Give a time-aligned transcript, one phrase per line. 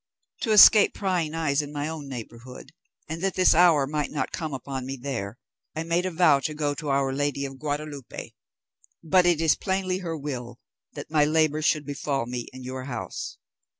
[0.39, 2.71] To escape prying eyes in my own neighbourhood,
[3.07, 5.37] and that this hour might not come upon me there,
[5.75, 8.31] I made a vow to go to our Lady of Guadalupe;
[9.03, 10.57] but it is plainly her will
[10.93, 13.37] that my labour should befal me in your house.